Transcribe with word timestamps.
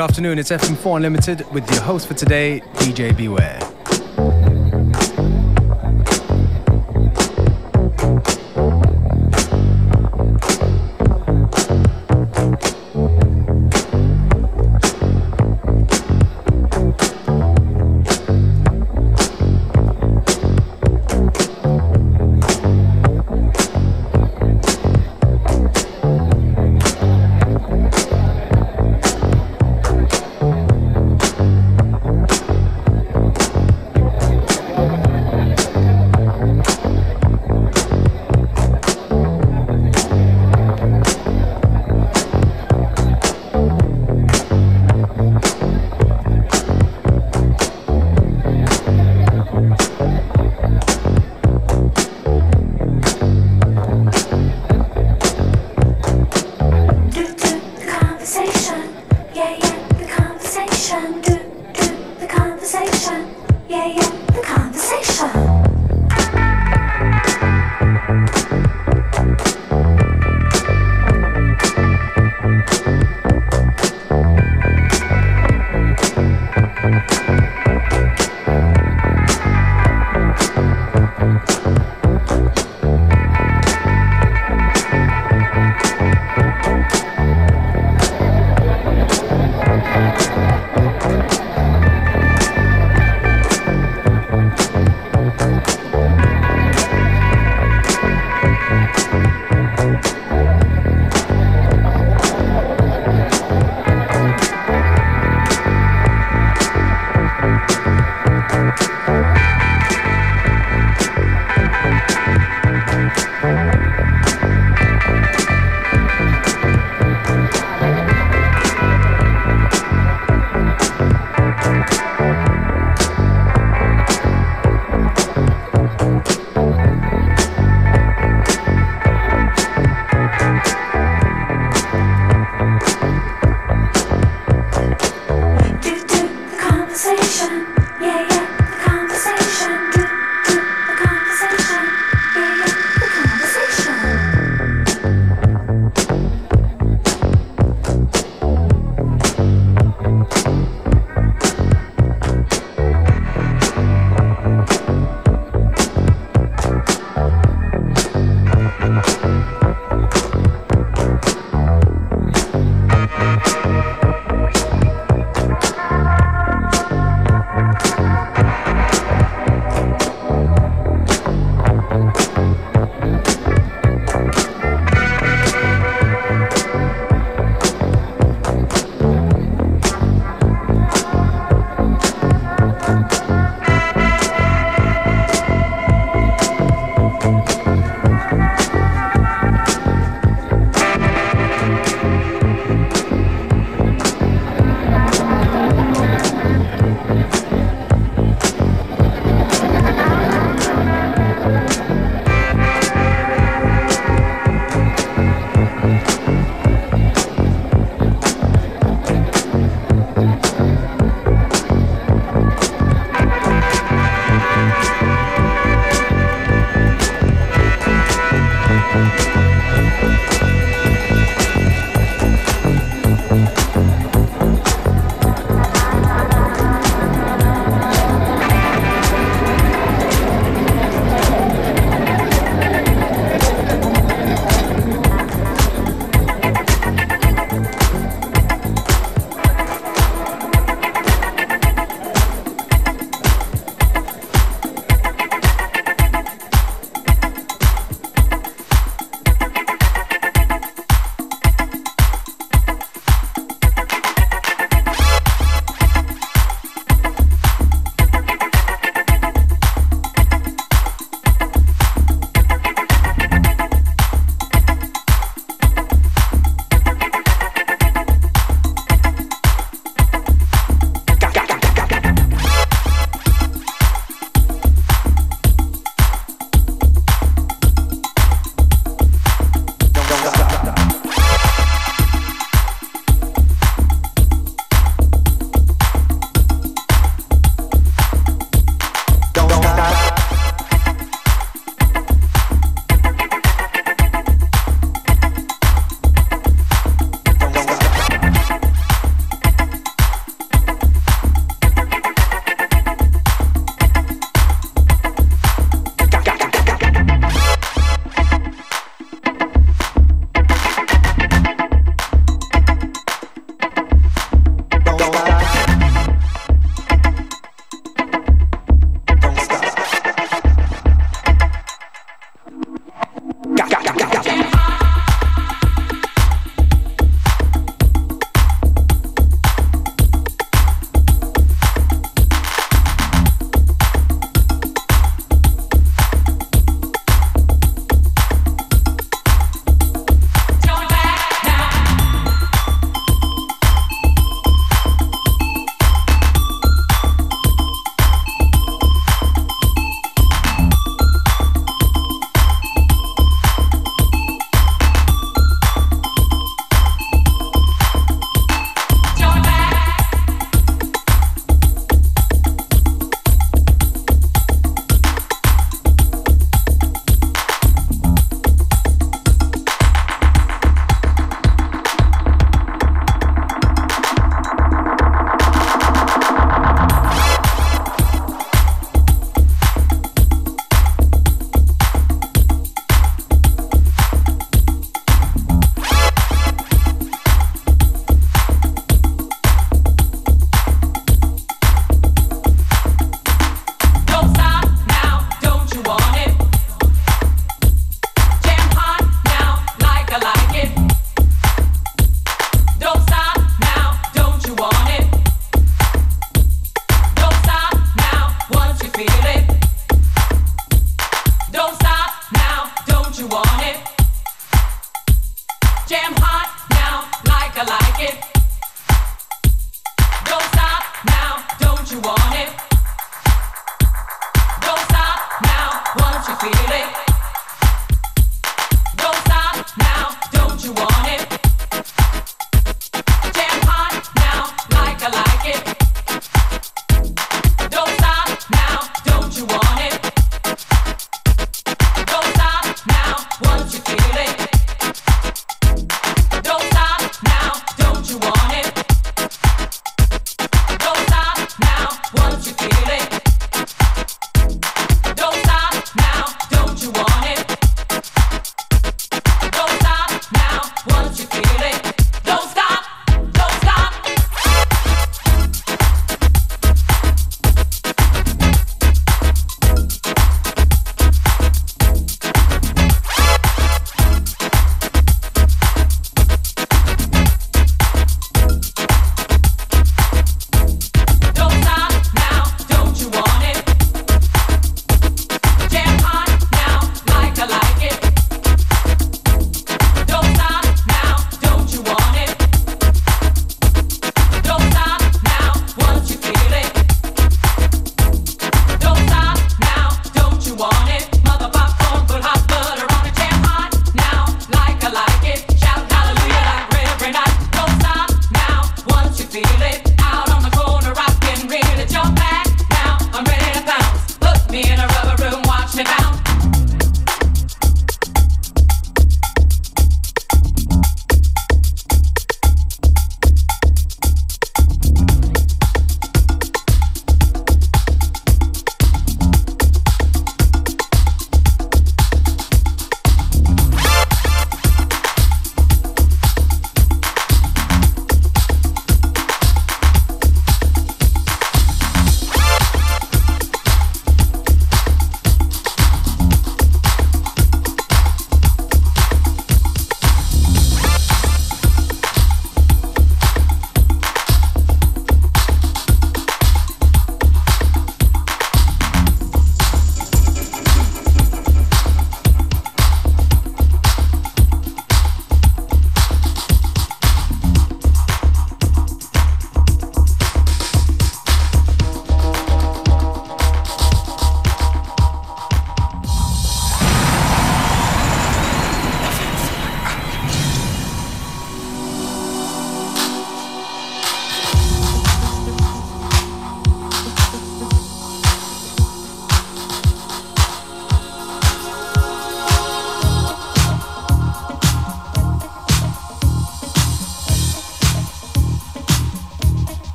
Good 0.00 0.08
afternoon, 0.08 0.38
it's 0.38 0.50
FM4 0.50 0.96
Unlimited 0.96 1.46
with 1.52 1.70
your 1.70 1.82
host 1.82 2.08
for 2.08 2.14
today, 2.14 2.60
DJ 2.76 3.14
Beware. 3.14 3.60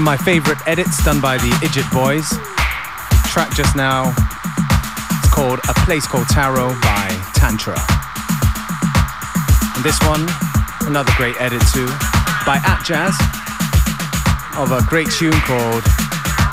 My 0.00 0.16
favorite 0.16 0.58
edits 0.68 1.02
done 1.04 1.20
by 1.20 1.36
the 1.36 1.50
Idjut 1.62 1.90
Boys. 1.90 2.28
Track 3.32 3.52
just 3.56 3.74
now, 3.74 4.14
it's 5.18 5.34
called 5.34 5.58
A 5.68 5.74
Place 5.84 6.06
Called 6.06 6.28
Tarot 6.28 6.78
by 6.80 7.08
Tantra. 7.34 7.74
And 9.74 9.82
this 9.82 9.98
one, 10.06 10.22
another 10.86 11.10
great 11.16 11.34
edit 11.40 11.60
too, 11.72 11.86
by 12.46 12.58
Atjazz 12.62 13.18
of 14.56 14.70
a 14.70 14.86
great 14.88 15.10
tune 15.10 15.38
called 15.42 15.82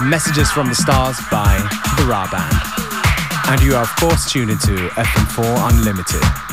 Messages 0.02 0.50
from 0.50 0.68
the 0.68 0.76
Stars 0.76 1.20
by 1.30 1.58
the 1.98 2.06
Rah 2.10 2.28
Band. 2.32 2.56
And 3.52 3.62
you 3.62 3.76
are 3.76 3.84
of 3.84 3.96
course 3.98 4.32
tuned 4.32 4.50
into 4.50 4.76
FM4 4.96 5.70
Unlimited. 5.70 6.53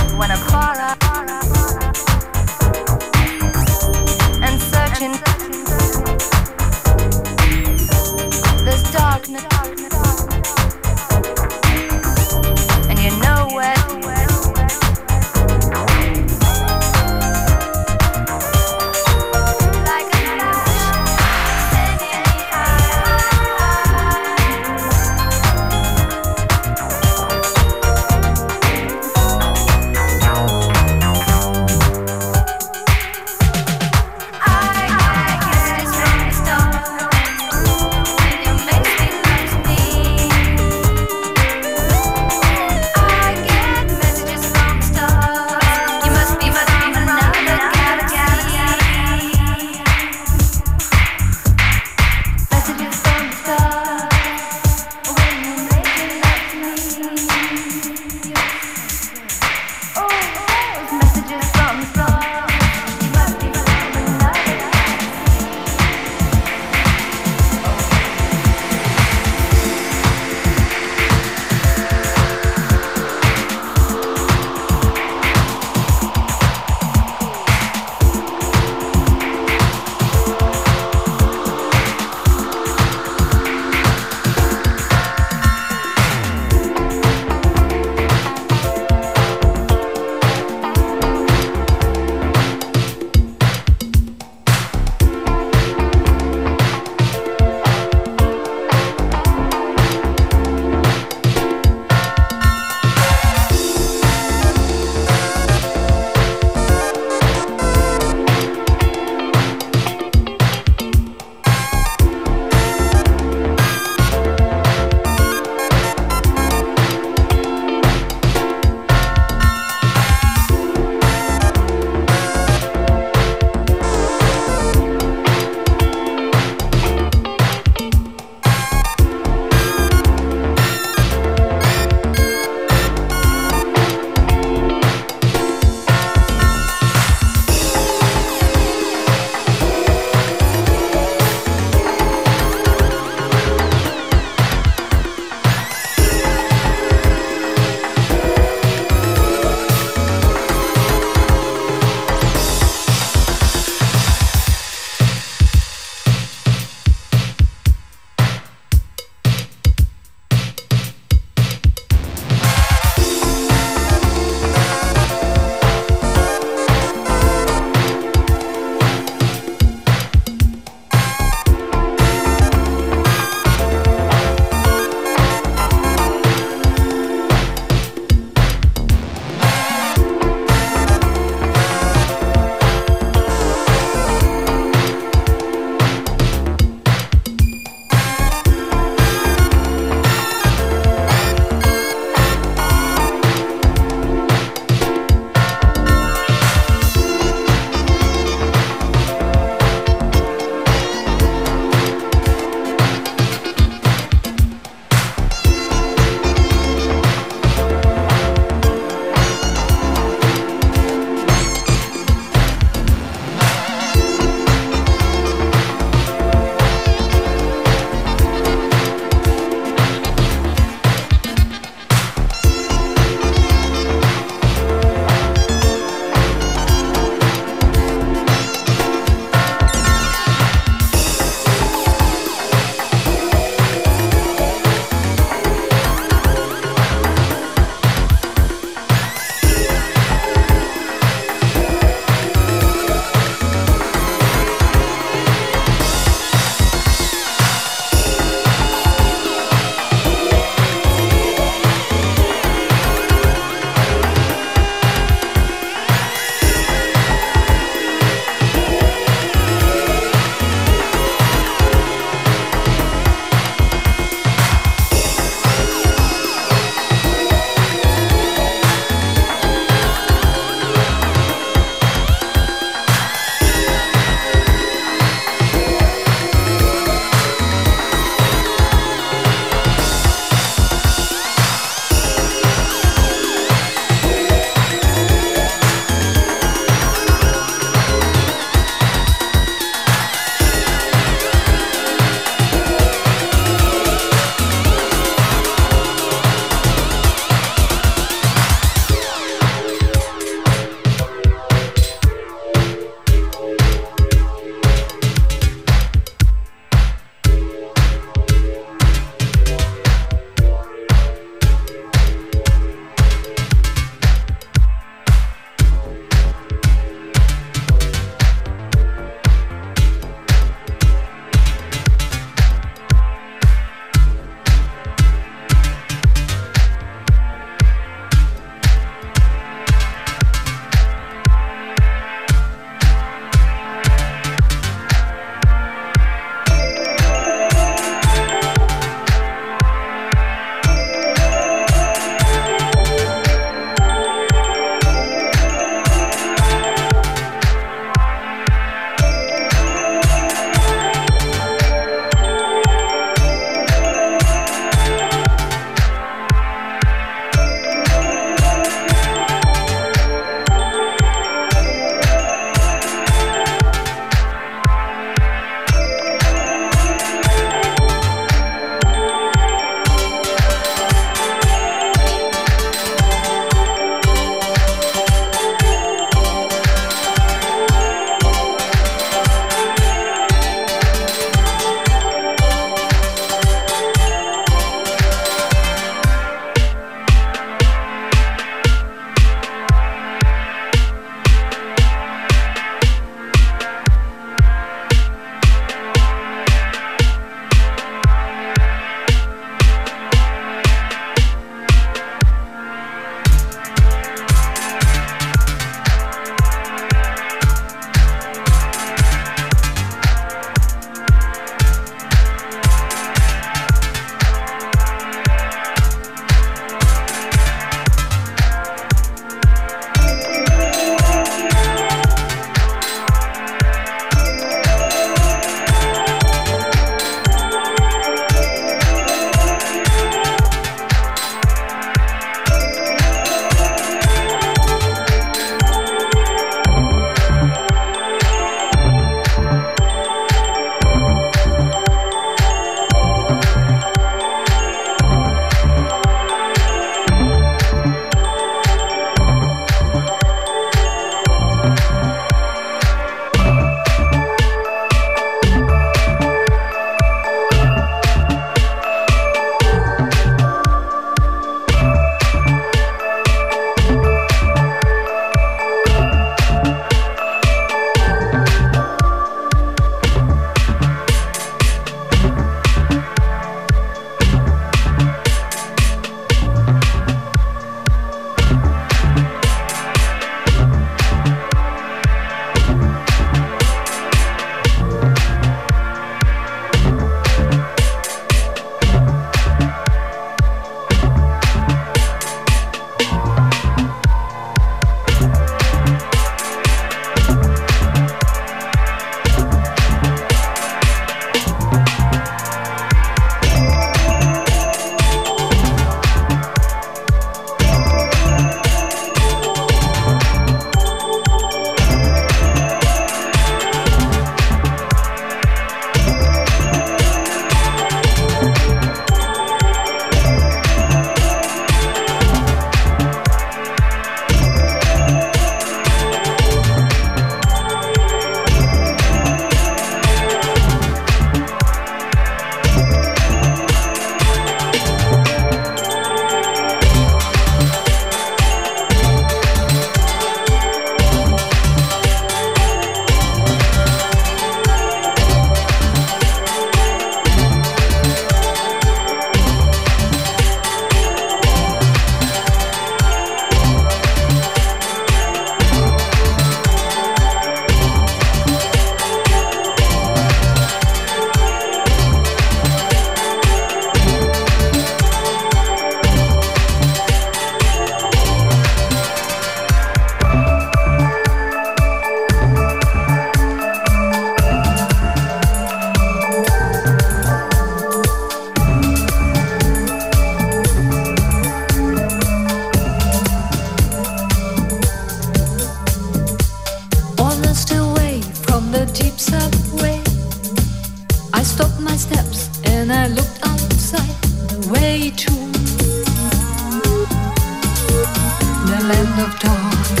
end 598.93 599.19
of 599.19 599.39
dawn. 599.39 600.00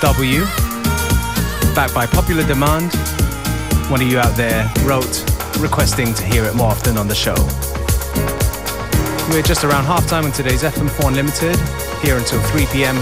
W, 0.00 0.44
backed 1.74 1.94
by 1.94 2.06
popular 2.06 2.46
demand. 2.46 2.90
One 3.90 4.00
of 4.00 4.08
you 4.08 4.18
out 4.18 4.34
there 4.38 4.72
wrote 4.84 5.22
requesting 5.60 6.14
to 6.14 6.24
hear 6.24 6.44
it 6.44 6.54
more 6.54 6.68
often 6.68 6.96
on 6.96 7.08
the 7.08 7.14
show. 7.14 7.34
We're 9.30 9.42
just 9.42 9.64
around 9.64 9.84
halftime 9.84 10.24
on 10.24 10.32
today's 10.32 10.62
FM4 10.62 11.08
Unlimited, 11.08 11.56
here 12.02 12.16
until 12.16 12.40
3 12.40 12.64
p.m. 12.72 12.96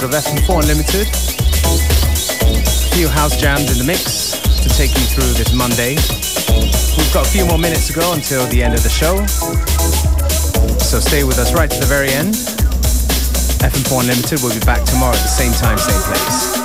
episode 0.00 0.16
of 0.16 0.24
FM4 0.24 0.62
Unlimited. 0.62 1.08
A 2.56 2.94
few 2.94 3.08
house 3.08 3.36
jams 3.36 3.70
in 3.70 3.78
the 3.78 3.84
mix 3.84 4.38
to 4.62 4.68
take 4.68 4.90
you 4.94 5.04
through 5.04 5.32
this 5.34 5.52
Monday. 5.52 5.96
We've 6.96 7.12
got 7.12 7.26
a 7.26 7.30
few 7.30 7.44
more 7.46 7.58
minutes 7.58 7.86
to 7.88 7.92
go 7.92 8.12
until 8.12 8.46
the 8.46 8.62
end 8.62 8.74
of 8.74 8.82
the 8.82 8.88
show. 8.88 9.26
So 10.78 11.00
stay 11.00 11.24
with 11.24 11.38
us 11.38 11.52
right 11.52 11.70
to 11.70 11.80
the 11.80 11.86
very 11.86 12.10
end. 12.10 12.34
FM4 13.60 14.00
Unlimited 14.00 14.42
will 14.42 14.54
be 14.54 14.64
back 14.64 14.84
tomorrow 14.84 15.14
at 15.14 15.22
the 15.22 15.28
same 15.28 15.52
time, 15.52 15.76
same 15.78 16.00
place. 16.02 16.59